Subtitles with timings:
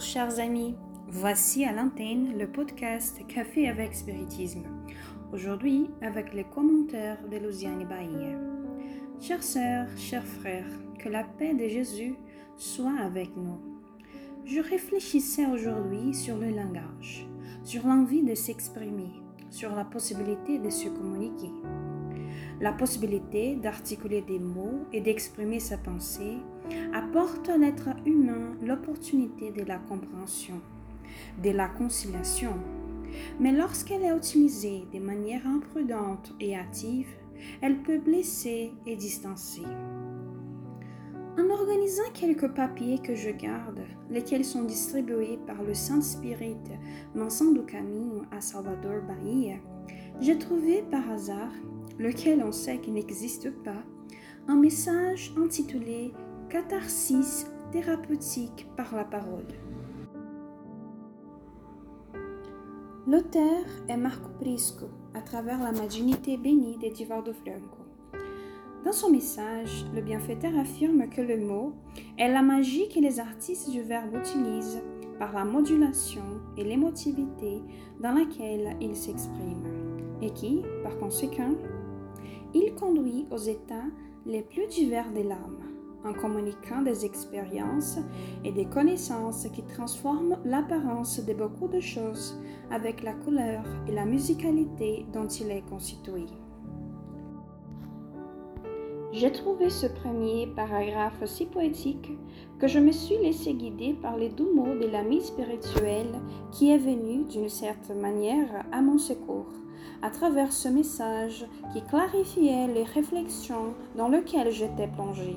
[0.00, 0.74] chers amis,
[1.08, 4.62] voici à l'antenne le podcast Café avec Spiritisme.
[5.30, 8.38] Aujourd'hui avec les commentaires de Luciane Bahia.
[9.20, 12.14] Chères sœurs, chers frères, que la paix de Jésus
[12.56, 13.60] soit avec nous.
[14.46, 17.28] Je réfléchissais aujourd'hui sur le langage,
[17.62, 19.10] sur l'envie de s'exprimer,
[19.50, 21.50] sur la possibilité de se communiquer.
[22.58, 26.38] La possibilité d'articuler des mots et d'exprimer sa pensée
[26.92, 30.60] apporte à l'être humain l'opportunité de la compréhension,
[31.42, 32.54] de la conciliation.
[33.38, 37.08] Mais lorsqu'elle est utilisée de manière imprudente et hâtive,
[37.60, 39.62] elle peut blesser et distancer.
[41.38, 43.80] En organisant quelques papiers que je garde,
[44.10, 46.58] lesquels sont distribués par le Saint-Spirit
[47.14, 49.56] Vincent du Camino à Salvador Bahia,
[50.20, 51.52] j'ai trouvé par hasard,
[51.98, 53.82] lequel on sait qu'il n'existe pas,
[54.48, 56.12] un message intitulé
[56.50, 59.46] Catharsis thérapeutique par la parole.
[63.06, 67.78] L'auteur est Marco Prisco à travers la maginité bénie d'Edivaldo Franco.
[68.84, 71.72] Dans son message, le bienfaiteur affirme que le mot
[72.18, 74.82] est la magie que les artistes du verbe utilisent
[75.20, 76.24] par la modulation
[76.56, 77.62] et l'émotivité
[78.00, 79.62] dans laquelle il s'exprime,
[80.20, 81.54] et qui, par conséquent,
[82.54, 83.86] il conduit aux états
[84.26, 85.69] les plus divers de l'âme,
[86.04, 87.98] en communiquant des expériences
[88.44, 92.38] et des connaissances qui transforment l'apparence de beaucoup de choses
[92.70, 96.26] avec la couleur et la musicalité dont il est constitué.
[99.12, 102.12] J'ai trouvé ce premier paragraphe si poétique
[102.60, 106.06] que je me suis laissé guider par les doux mots de l'ami spirituel
[106.52, 109.48] qui est venu d'une certaine manière à mon secours
[110.02, 115.36] à travers ce message qui clarifiait les réflexions dans lesquelles j'étais plongé.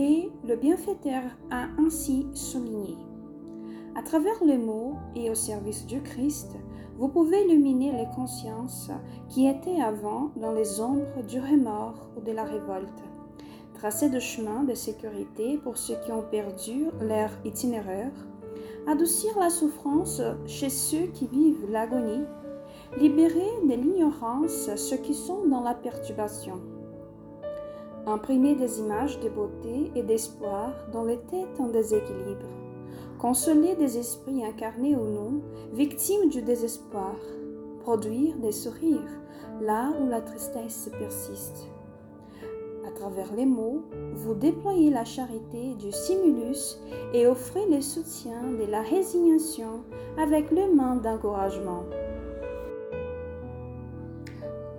[0.00, 2.96] Et le bienfaiteur a ainsi souligné.
[3.96, 6.52] À travers les mots et au service du Christ,
[6.98, 8.92] vous pouvez illuminer les consciences
[9.28, 13.02] qui étaient avant dans les ombres du remords ou de la révolte,
[13.74, 18.12] tracer de chemins de sécurité pour ceux qui ont perdu leur itinéraire,
[18.86, 22.24] adoucir la souffrance chez ceux qui vivent l'agonie,
[22.98, 26.60] libérer de l'ignorance ceux qui sont dans la perturbation,
[28.08, 32.46] imprimer des images de beauté et d'espoir dans les têtes en déséquilibre,
[33.18, 35.40] consoler des esprits incarnés ou non,
[35.72, 37.16] victimes du désespoir,
[37.80, 39.20] produire des sourires
[39.60, 41.68] là où la tristesse persiste.
[42.86, 43.82] À travers les mots,
[44.14, 46.80] vous déployez la charité du simulus
[47.12, 49.82] et offrez le soutien de la résignation
[50.16, 51.84] avec le main d'encouragement.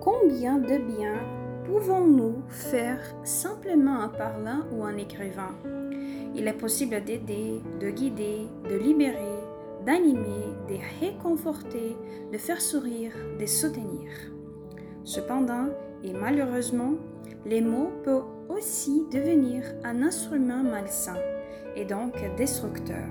[0.00, 1.14] Combien de bien
[1.70, 5.54] pouvons-nous faire simplement en parlant ou en écrivant
[6.34, 9.38] Il est possible d'aider, de guider, de libérer,
[9.86, 11.96] d'animer, de réconforter,
[12.32, 14.10] de faire sourire, de soutenir.
[15.04, 15.68] Cependant,
[16.02, 16.94] et malheureusement,
[17.46, 21.18] les mots peuvent aussi devenir un instrument malsain
[21.76, 23.08] et donc destructeur.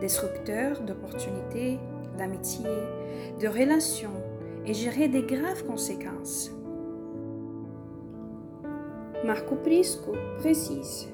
[0.00, 1.78] Destructeur d'opportunités,
[2.18, 2.66] d'amitié,
[3.40, 4.20] de relations
[4.66, 6.50] et gérer des graves conséquences.
[9.24, 11.08] Marco Prisco précise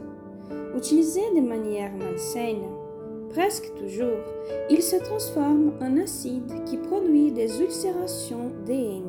[0.77, 2.63] Utilisé de manière malsaine,
[3.31, 4.23] presque toujours,
[4.71, 9.03] il se transforme en acide qui produit des ulcérations des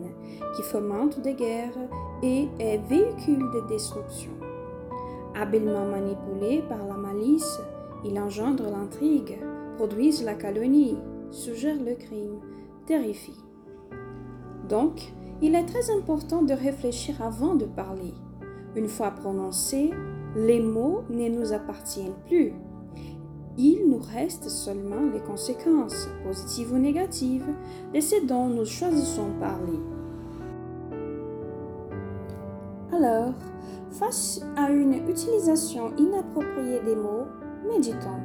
[0.56, 1.78] qui fomentent des guerres
[2.24, 4.32] et est véhicule de destruction.
[5.36, 7.60] Habilement manipulé par la malice,
[8.04, 9.38] il engendre l'intrigue,
[9.76, 10.98] produise la calomnie,
[11.30, 12.40] suggère le crime,
[12.88, 13.44] terrifie.
[14.68, 15.14] Donc,
[15.44, 18.16] il est très important de réfléchir avant de parler.
[18.78, 19.90] Une fois prononcés,
[20.36, 22.54] les mots ne nous appartiennent plus.
[23.58, 27.48] Il nous reste seulement les conséquences, positives ou négatives,
[27.92, 29.80] de ce dont nous choisissons parler.
[32.94, 33.34] Alors,
[33.90, 37.26] face à une utilisation inappropriée des mots,
[37.68, 38.22] méditons.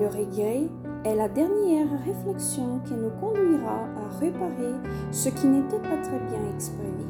[0.00, 0.62] Le regret
[1.04, 4.74] est la dernière réflexion qui nous conduira à réparer
[5.12, 7.06] ce qui n'était pas très bien exprimé.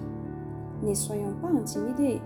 [0.83, 2.21] Ne soyons pas intimidés.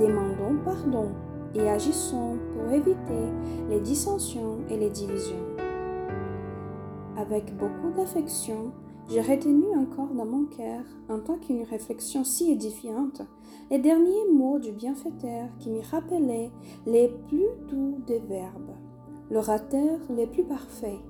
[0.00, 1.08] Demandons pardon
[1.54, 3.30] et agissons pour éviter
[3.70, 5.36] les dissensions et les divisions.
[7.16, 8.72] Avec beaucoup d'affection,
[9.08, 13.22] j'ai retenu encore dans mon cœur, en tant qu'une réflexion si édifiante,
[13.70, 16.50] les derniers mots du bienfaiteur qui m'y rappelaient
[16.86, 18.74] les plus doux des verbes,
[19.30, 21.00] l'orateur les plus parfaits,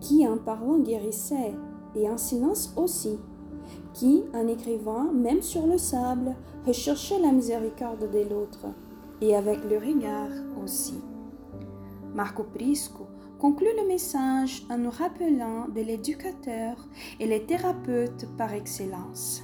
[0.00, 1.54] qui en parlant guérissait,
[1.96, 3.18] et en silence aussi,
[3.94, 6.34] qui, en écrivant, même sur le sable,
[6.66, 8.66] recherchait la miséricorde de l'autre,
[9.20, 10.30] et avec le regard
[10.62, 11.00] aussi.
[12.14, 13.06] Marco Prisco
[13.38, 16.76] conclut le message en nous rappelant de l'éducateur
[17.20, 19.42] et les thérapeutes par excellence.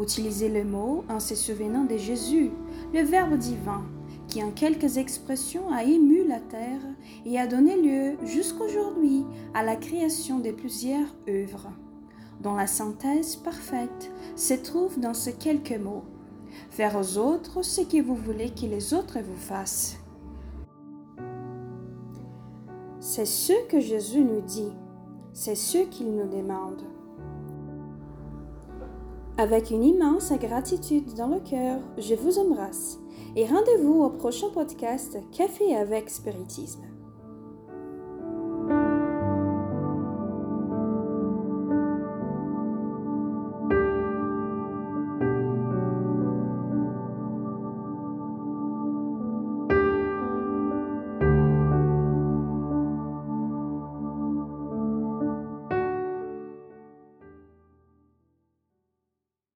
[0.00, 2.50] Utilisez le mot en se souvenant de Jésus,
[2.92, 3.84] le Verbe divin,
[4.26, 6.80] qui en quelques expressions a ému la terre
[7.24, 11.70] et a donné lieu jusqu'aujourd'hui à la création de plusieurs œuvres,
[12.40, 16.04] dont la synthèse parfaite se trouve dans ces quelques mots.
[16.70, 19.98] Faire aux autres ce que vous voulez que les autres vous fassent.
[23.00, 24.72] C'est ce que Jésus nous dit,
[25.32, 26.82] c'est ce qu'il nous demande.
[29.36, 32.98] Avec une immense gratitude dans le cœur, je vous embrasse
[33.36, 36.93] et rendez-vous au prochain podcast Café avec Spiritisme.